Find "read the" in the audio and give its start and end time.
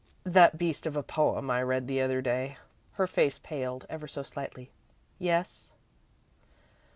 1.61-2.01